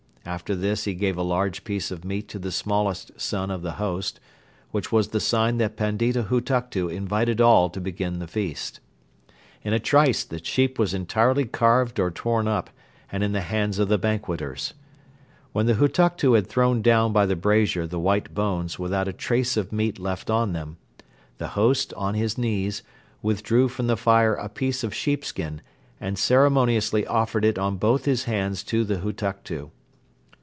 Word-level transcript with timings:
After 0.23 0.55
this 0.55 0.83
he 0.85 0.93
gave 0.93 1.17
a 1.17 1.23
large 1.23 1.63
piece 1.63 1.89
of 1.89 2.05
meat 2.05 2.27
to 2.29 2.37
the 2.37 2.51
smallest 2.51 3.19
son 3.19 3.49
of 3.49 3.63
the 3.63 3.73
host, 3.73 4.19
which 4.69 4.91
was 4.91 5.07
the 5.07 5.19
sign 5.19 5.57
that 5.57 5.75
Pandita 5.75 6.25
Hutuktu 6.29 6.89
invited 6.89 7.41
all 7.41 7.71
to 7.71 7.81
begin 7.81 8.19
the 8.19 8.27
feast. 8.27 8.79
In 9.63 9.73
a 9.73 9.79
trice 9.79 10.23
the 10.23 10.41
sheep 10.41 10.77
was 10.77 10.93
entirely 10.93 11.45
carved 11.45 11.99
or 11.99 12.11
torn 12.11 12.47
up 12.47 12.69
and 13.11 13.23
in 13.23 13.31
the 13.31 13.41
hands 13.41 13.79
of 13.79 13.87
the 13.89 13.97
banqueters. 13.97 14.75
When 15.53 15.65
the 15.65 15.73
Hutuktu 15.73 16.33
had 16.35 16.45
thrown 16.45 16.83
down 16.83 17.11
by 17.13 17.25
the 17.25 17.35
brazier 17.35 17.87
the 17.87 17.99
white 17.99 18.35
bones 18.35 18.77
without 18.77 19.07
a 19.07 19.13
trace 19.13 19.57
of 19.57 19.73
meat 19.73 19.97
left 19.97 20.29
on 20.29 20.53
them, 20.53 20.77
the 21.39 21.49
host 21.59 21.95
on 21.97 22.13
his 22.13 22.37
knees 22.37 22.83
withdrew 23.23 23.69
from 23.69 23.87
the 23.87 23.97
fire 23.97 24.35
a 24.35 24.49
piece 24.49 24.83
of 24.83 24.93
sheepskin 24.93 25.61
and 25.99 26.19
ceremoniously 26.19 27.07
offered 27.07 27.43
it 27.43 27.57
on 27.57 27.77
both 27.77 28.05
his 28.05 28.25
hands 28.25 28.63
to 28.65 28.83
the 28.85 28.97
Hutuktu. 28.99 29.71